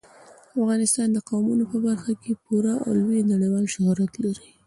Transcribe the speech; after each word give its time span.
افغانستان 0.59 1.07
د 1.11 1.17
قومونه 1.29 1.63
په 1.71 1.77
برخه 1.87 2.11
کې 2.21 2.39
پوره 2.43 2.73
او 2.85 2.91
لوی 3.01 3.19
نړیوال 3.31 3.65
شهرت 3.73 4.11
لري. 4.23 4.49